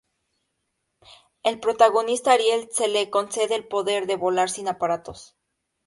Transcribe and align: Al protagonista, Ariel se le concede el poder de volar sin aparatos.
Al 1.43 1.59
protagonista, 1.59 2.33
Ariel 2.33 2.67
se 2.71 2.87
le 2.87 3.11
concede 3.11 3.53
el 3.55 3.67
poder 3.67 4.07
de 4.07 4.15
volar 4.15 4.49
sin 4.49 4.67
aparatos. 4.67 5.37